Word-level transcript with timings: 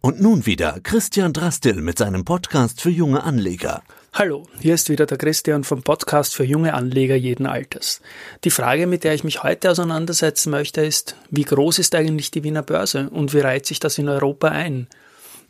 Und 0.00 0.20
nun 0.20 0.46
wieder 0.46 0.78
Christian 0.84 1.32
Drastil 1.32 1.82
mit 1.82 1.98
seinem 1.98 2.24
Podcast 2.24 2.80
für 2.80 2.90
junge 2.90 3.24
Anleger. 3.24 3.82
Hallo, 4.12 4.46
hier 4.60 4.74
ist 4.74 4.88
wieder 4.90 5.06
der 5.06 5.18
Christian 5.18 5.64
vom 5.64 5.82
Podcast 5.82 6.36
für 6.36 6.44
junge 6.44 6.74
Anleger 6.74 7.16
jeden 7.16 7.46
Alters. 7.46 8.00
Die 8.44 8.50
Frage, 8.50 8.86
mit 8.86 9.02
der 9.02 9.14
ich 9.14 9.24
mich 9.24 9.42
heute 9.42 9.72
auseinandersetzen 9.72 10.50
möchte, 10.50 10.82
ist, 10.82 11.16
wie 11.30 11.42
groß 11.42 11.80
ist 11.80 11.96
eigentlich 11.96 12.30
die 12.30 12.44
Wiener 12.44 12.62
Börse 12.62 13.10
und 13.10 13.34
wie 13.34 13.40
reiht 13.40 13.66
sich 13.66 13.80
das 13.80 13.98
in 13.98 14.08
Europa 14.08 14.48
ein? 14.48 14.86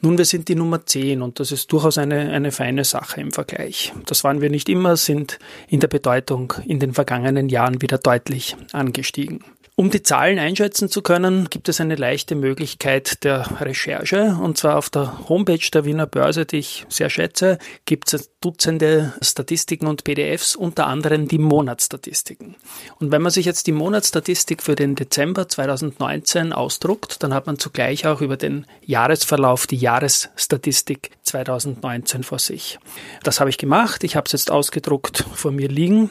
Nun, 0.00 0.16
wir 0.16 0.24
sind 0.24 0.46
die 0.46 0.54
Nummer 0.54 0.86
10 0.86 1.22
und 1.22 1.40
das 1.40 1.50
ist 1.50 1.72
durchaus 1.72 1.98
eine, 1.98 2.30
eine 2.30 2.52
feine 2.52 2.84
Sache 2.84 3.20
im 3.20 3.32
Vergleich. 3.32 3.92
Das 4.06 4.22
waren 4.22 4.40
wir 4.40 4.48
nicht 4.48 4.68
immer, 4.68 4.96
sind 4.96 5.40
in 5.66 5.80
der 5.80 5.88
Bedeutung 5.88 6.54
in 6.66 6.78
den 6.78 6.94
vergangenen 6.94 7.48
Jahren 7.48 7.82
wieder 7.82 7.98
deutlich 7.98 8.56
angestiegen. 8.72 9.42
Um 9.80 9.90
die 9.90 10.02
Zahlen 10.02 10.40
einschätzen 10.40 10.88
zu 10.88 11.02
können, 11.02 11.48
gibt 11.50 11.68
es 11.68 11.80
eine 11.80 11.94
leichte 11.94 12.34
Möglichkeit 12.34 13.22
der 13.22 13.60
Recherche. 13.60 14.36
Und 14.42 14.58
zwar 14.58 14.76
auf 14.76 14.90
der 14.90 15.28
Homepage 15.28 15.70
der 15.72 15.84
Wiener 15.84 16.06
Börse, 16.06 16.46
die 16.46 16.56
ich 16.56 16.84
sehr 16.88 17.08
schätze, 17.10 17.58
gibt 17.84 18.12
es 18.12 18.28
Dutzende 18.40 19.14
Statistiken 19.20 19.86
und 19.86 20.02
PDFs, 20.02 20.56
unter 20.56 20.88
anderem 20.88 21.28
die 21.28 21.38
Monatsstatistiken. 21.38 22.56
Und 22.98 23.12
wenn 23.12 23.22
man 23.22 23.30
sich 23.30 23.46
jetzt 23.46 23.68
die 23.68 23.72
Monatsstatistik 23.72 24.64
für 24.64 24.74
den 24.74 24.96
Dezember 24.96 25.48
2019 25.48 26.52
ausdruckt, 26.52 27.22
dann 27.22 27.32
hat 27.32 27.46
man 27.46 27.60
zugleich 27.60 28.04
auch 28.04 28.20
über 28.20 28.36
den 28.36 28.66
Jahresverlauf 28.84 29.68
die 29.68 29.76
Jahresstatistik 29.88 31.12
2019 31.22 32.22
vor 32.22 32.38
sich. 32.38 32.78
Das 33.22 33.40
habe 33.40 33.48
ich 33.48 33.56
gemacht. 33.56 34.04
Ich 34.04 34.16
habe 34.16 34.26
es 34.26 34.32
jetzt 34.32 34.50
ausgedruckt 34.50 35.24
vor 35.34 35.50
mir 35.50 35.68
liegen 35.68 36.10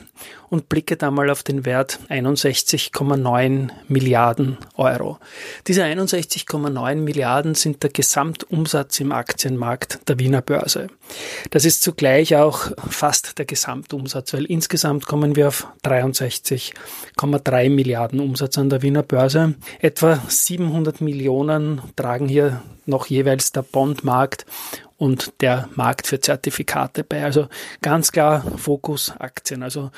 und 0.50 0.68
blicke 0.68 0.98
da 0.98 1.12
mal 1.12 1.30
auf 1.30 1.44
den 1.44 1.64
Wert 1.64 2.00
61,9 2.10 3.70
Milliarden 3.88 4.58
Euro. 4.78 5.20
Diese 5.68 5.84
61,9 5.84 6.96
Milliarden 6.96 7.54
sind 7.54 7.84
der 7.84 7.92
Gesamtumsatz 7.92 9.00
im 9.00 9.12
Aktienmarkt 9.12 10.00
der 10.10 10.18
Wiener 10.18 10.42
Börse. 10.42 10.88
Das 11.52 11.64
ist 11.64 11.84
zugleich 11.84 12.36
auch 12.36 12.72
fast 12.90 13.38
der 13.38 13.46
Gesamtumsatz, 13.46 14.34
weil 14.34 14.46
insgesamt 14.46 15.06
kommen 15.06 15.36
wir 15.36 15.50
auf 15.50 15.68
63,3 15.84 17.70
Milliarden 17.70 18.22
Umsatz 18.22 18.58
an 18.58 18.72
der 18.72 18.82
Wiener 18.82 19.04
Börse. 19.04 19.54
Etwa 19.80 20.20
700 20.28 21.00
Millionen 21.00 21.84
tragen 21.96 22.28
hier 22.28 22.64
noch 22.88 23.08
jeweils 23.08 23.52
der 23.52 23.62
Bondmarkt 23.62 24.46
und 24.98 25.34
der 25.42 25.70
Markt 25.76 26.08
für 26.08 26.20
Zertifikate 26.20 27.04
bei. 27.04 27.24
Also 27.24 27.48
ganz 27.82 28.12
klar 28.12 28.44
Fokus 28.58 29.14
Aktien. 29.20 29.64
Also 29.64 29.92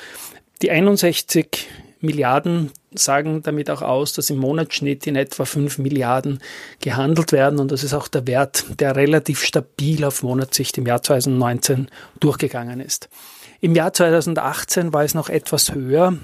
die 0.62 0.70
61 0.70 1.68
Milliarden 2.00 2.70
sagen 2.92 3.42
damit 3.42 3.70
auch 3.70 3.82
aus, 3.82 4.12
dass 4.12 4.30
im 4.30 4.38
Monatsschnitt 4.38 5.06
in 5.06 5.16
etwa 5.16 5.44
5 5.44 5.78
Milliarden 5.78 6.40
gehandelt 6.80 7.32
werden 7.32 7.58
und 7.58 7.70
das 7.70 7.84
ist 7.84 7.94
auch 7.94 8.08
der 8.08 8.26
Wert, 8.26 8.64
der 8.80 8.96
relativ 8.96 9.44
stabil 9.44 10.04
auf 10.04 10.22
Monatssicht 10.22 10.78
im 10.78 10.86
Jahr 10.86 11.02
2019 11.02 11.88
durchgegangen 12.18 12.80
ist. 12.80 13.08
Im 13.60 13.74
Jahr 13.74 13.92
2018 13.92 14.92
war 14.92 15.04
es 15.04 15.14
noch 15.14 15.28
etwas 15.28 15.74
höher, 15.74 16.16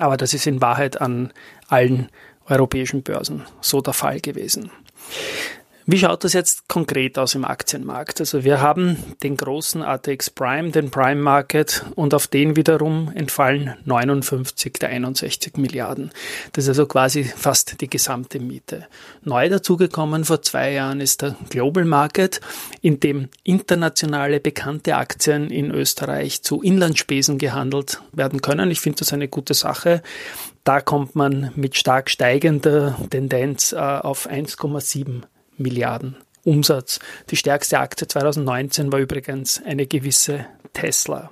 aber 0.00 0.16
das 0.16 0.34
ist 0.34 0.46
in 0.46 0.60
Wahrheit 0.60 1.00
an 1.00 1.32
allen 1.68 2.08
europäischen 2.46 3.02
Börsen 3.02 3.44
so 3.60 3.80
der 3.80 3.94
Fall 3.94 4.20
gewesen. 4.20 4.70
Wie 5.92 5.98
schaut 5.98 6.24
das 6.24 6.32
jetzt 6.32 6.68
konkret 6.68 7.18
aus 7.18 7.34
im 7.34 7.44
Aktienmarkt? 7.44 8.18
Also 8.20 8.44
wir 8.44 8.62
haben 8.62 8.96
den 9.22 9.36
großen 9.36 9.82
ATX 9.82 10.30
Prime, 10.30 10.70
den 10.70 10.90
Prime 10.90 11.20
Market 11.20 11.84
und 11.96 12.14
auf 12.14 12.28
den 12.28 12.56
wiederum 12.56 13.12
entfallen 13.14 13.74
59 13.84 14.72
der 14.80 14.88
61 14.88 15.58
Milliarden. 15.58 16.10
Das 16.54 16.64
ist 16.64 16.70
also 16.70 16.86
quasi 16.86 17.24
fast 17.24 17.82
die 17.82 17.90
gesamte 17.90 18.40
Miete. 18.40 18.86
Neu 19.22 19.50
dazugekommen 19.50 20.24
vor 20.24 20.40
zwei 20.40 20.72
Jahren 20.72 21.02
ist 21.02 21.20
der 21.20 21.36
Global 21.50 21.84
Market, 21.84 22.40
in 22.80 22.98
dem 22.98 23.28
internationale 23.42 24.40
bekannte 24.40 24.96
Aktien 24.96 25.50
in 25.50 25.70
Österreich 25.70 26.40
zu 26.40 26.62
Inlandsspesen 26.62 27.36
gehandelt 27.36 28.00
werden 28.12 28.40
können. 28.40 28.70
Ich 28.70 28.80
finde 28.80 29.00
das 29.00 29.12
eine 29.12 29.28
gute 29.28 29.52
Sache. 29.52 30.02
Da 30.64 30.80
kommt 30.80 31.16
man 31.16 31.52
mit 31.54 31.76
stark 31.76 32.08
steigender 32.08 32.96
Tendenz 33.10 33.72
äh, 33.72 33.76
auf 33.76 34.26
1,7 34.26 35.24
Milliarden 35.56 36.16
Umsatz. 36.44 36.98
Die 37.30 37.36
stärkste 37.36 37.78
Aktie 37.78 38.08
2019 38.08 38.92
war 38.92 38.98
übrigens 38.98 39.62
eine 39.64 39.86
gewisse 39.86 40.46
Tesla. 40.72 41.30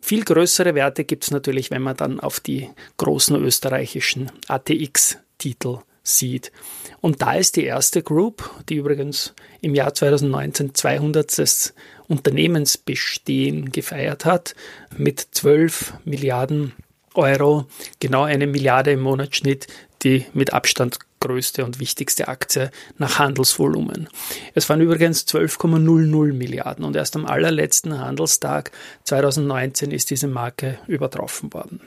Viel 0.00 0.24
größere 0.24 0.74
Werte 0.74 1.04
gibt 1.04 1.24
es 1.24 1.30
natürlich, 1.30 1.70
wenn 1.70 1.82
man 1.82 1.96
dann 1.96 2.20
auf 2.20 2.38
die 2.40 2.70
großen 2.96 3.36
österreichischen 3.36 4.30
ATX-Titel 4.46 5.78
sieht. 6.02 6.52
Und 7.00 7.22
da 7.22 7.34
ist 7.34 7.56
die 7.56 7.64
erste 7.64 8.02
Group, 8.02 8.50
die 8.68 8.76
übrigens 8.76 9.34
im 9.60 9.74
Jahr 9.74 9.94
2019 9.94 10.74
200. 10.74 11.74
Unternehmensbestehen 12.08 13.72
gefeiert 13.72 14.24
hat, 14.24 14.54
mit 14.96 15.26
12 15.32 15.94
Milliarden 16.04 16.72
Euro, 17.14 17.66
genau 17.98 18.22
eine 18.22 18.46
Milliarde 18.46 18.92
im 18.92 19.00
Monatsschnitt, 19.00 19.66
die 20.02 20.26
mit 20.32 20.52
Abstand 20.52 20.98
größte 21.20 21.64
und 21.64 21.80
wichtigste 21.80 22.28
Aktie 22.28 22.70
nach 22.98 23.18
Handelsvolumen. 23.18 24.08
Es 24.54 24.68
waren 24.68 24.80
übrigens 24.80 25.26
12,00 25.26 26.32
Milliarden 26.32 26.84
und 26.84 26.96
erst 26.96 27.16
am 27.16 27.26
allerletzten 27.26 27.98
Handelstag 27.98 28.70
2019 29.04 29.90
ist 29.90 30.10
diese 30.10 30.28
Marke 30.28 30.78
übertroffen 30.86 31.52
worden. 31.52 31.80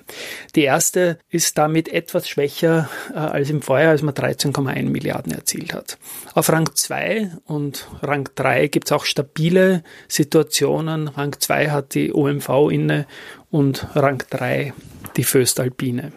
Die 0.56 0.64
erste 0.64 1.20
ist 1.30 1.58
damit 1.58 1.88
etwas 1.90 2.28
schwächer 2.28 2.90
äh, 3.14 3.18
als 3.18 3.50
im 3.50 3.62
Vorjahr, 3.62 3.92
als 3.92 4.02
man 4.02 4.14
13,1 4.14 4.90
Milliarden 4.90 5.34
erzielt 5.34 5.74
hat. 5.74 5.98
Auf 6.34 6.50
Rang 6.50 6.70
2 6.74 7.32
und 7.46 7.88
Rang 8.02 8.30
3 8.36 8.68
gibt 8.68 8.88
es 8.88 8.92
auch 8.92 9.06
stabile 9.06 9.84
Situationen. 10.08 11.08
Rang 11.08 11.36
2 11.40 11.70
hat 11.70 11.94
die 11.94 12.14
OMV 12.14 12.70
inne 12.72 13.06
und 13.52 13.88
Rang 13.96 14.24
3 14.30 14.74
die 15.18 15.24
Föstalpine. 15.24 16.12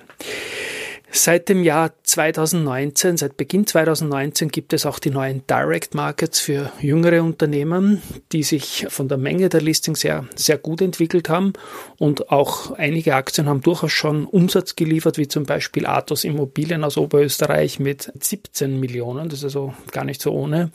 Seit 1.15 1.51
dem 1.51 1.63
Jahr 1.63 1.93
2019, 2.05 3.19
seit 3.19 3.37
Beginn 3.37 3.67
2019 3.67 4.49
gibt 4.49 4.73
es 4.73 4.87
auch 4.87 4.99
die 4.99 5.11
neuen 5.11 5.47
Direct 5.47 5.95
Markets 5.95 6.41
für 6.41 6.73
jüngere 6.81 7.23
Unternehmen, 7.23 8.01
die 8.33 8.43
sich 8.43 8.87
von 8.89 9.09
der 9.09 9.19
Menge 9.19 9.51
der 9.51 9.61
Listings 9.61 10.01
sehr, 10.01 10.27
sehr 10.35 10.57
gut 10.57 10.81
entwickelt 10.81 11.29
haben. 11.29 11.53
Und 11.99 12.31
auch 12.31 12.71
einige 12.73 13.15
Aktien 13.15 13.47
haben 13.47 13.61
durchaus 13.61 13.93
schon 13.93 14.25
Umsatz 14.25 14.75
geliefert, 14.75 15.19
wie 15.19 15.29
zum 15.29 15.45
Beispiel 15.45 15.85
Athos 15.85 16.25
Immobilien 16.25 16.83
aus 16.83 16.97
Oberösterreich 16.97 17.79
mit 17.79 18.11
17 18.19 18.81
Millionen, 18.81 19.29
das 19.29 19.41
ist 19.41 19.45
also 19.45 19.75
gar 19.91 20.05
nicht 20.05 20.23
so 20.23 20.33
ohne. 20.33 20.71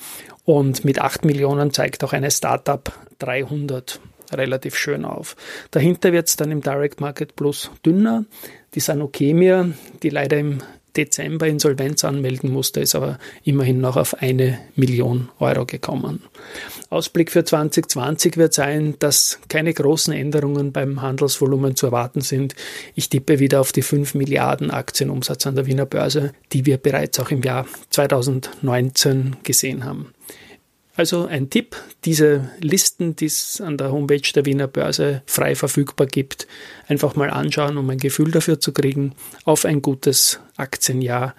Und 0.46 0.86
mit 0.86 1.00
8 1.00 1.26
Millionen 1.26 1.74
zeigt 1.74 2.04
auch 2.04 2.14
eine 2.14 2.30
Startup 2.30 2.94
300 3.18 4.00
relativ 4.32 4.76
schön 4.76 5.06
auf. 5.06 5.36
Dahinter 5.72 6.14
wird 6.14 6.28
es 6.28 6.36
dann 6.36 6.52
im 6.52 6.62
Direct 6.62 7.02
Market 7.02 7.36
Plus 7.36 7.72
dünner. 7.86 8.26
Die 8.76 8.80
Sanokemia, 8.80 9.70
die 10.04 10.10
leider 10.10 10.38
im 10.38 10.60
Dezember 10.98 11.48
Insolvenz 11.48 12.04
anmelden 12.04 12.52
musste, 12.52 12.80
ist 12.82 12.96
aber 12.96 13.20
immerhin 13.44 13.80
noch 13.80 13.96
auf 13.96 14.16
eine 14.16 14.60
Million 14.76 15.30
Euro 15.40 15.66
gekommen. 15.66 16.24
Ausblick 16.90 17.32
für 17.32 17.46
2020 17.46 18.38
wird 18.38 18.54
sein, 18.54 18.96
dass 19.00 19.40
keine 19.48 19.74
großen 19.74 20.14
Änderungen 20.14 20.72
beim 20.72 21.02
Handelsvolumen 21.02 21.76
zu 21.76 21.88
erwarten 21.88 22.22
sind. 22.22 22.56
Ich 22.96 23.10
tippe 23.10 23.40
wieder 23.40 23.62
auf 23.62 23.72
die 23.72 23.84
5 23.84 24.16
Milliarden 24.16 24.72
Aktienumsatz 24.72 25.46
an 25.46 25.56
der 25.56 25.68
Wiener 25.68 25.86
Börse, 25.86 26.34
die 26.52 26.66
wir 26.66 26.78
bereits 26.78 27.20
auch 27.20 27.30
im 27.30 27.44
Jahr 27.44 27.68
2019 27.92 29.38
gesehen 29.44 29.86
haben. 29.86 30.14
Also 30.98 31.28
ein 31.28 31.52
Tipp, 31.52 31.76
diese 32.06 32.50
Listen, 32.60 33.16
die 33.16 33.28
es 33.28 33.62
an 33.62 33.78
der 33.78 33.92
Homepage 33.92 34.30
der 34.34 34.46
Wiener 34.46 34.68
Börse 34.68 35.22
frei 35.28 35.54
verfügbar 35.54 36.08
gibt, 36.08 36.48
einfach 36.88 37.16
mal 37.16 37.30
anschauen, 37.30 37.78
um 37.78 37.88
ein 37.92 38.00
Gefühl 38.00 38.32
dafür 38.32 38.60
zu 38.60 38.74
kriegen, 38.74 39.14
auf 39.46 39.64
ein 39.64 39.84
gutes 39.84 40.40
Aktienjahr 40.56 41.36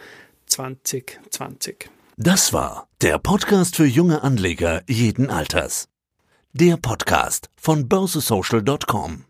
2020. 0.47 1.91
Das 2.17 2.53
war 2.53 2.87
der 3.03 3.19
Podcast 3.19 3.75
für 3.75 3.87
junge 3.87 4.23
Anleger 4.23 4.83
jeden 4.89 5.29
Alters. 5.29 5.89
Der 6.53 6.77
Podcast 6.77 7.51
von 7.57 7.89
börsesocial.com. 7.89 9.28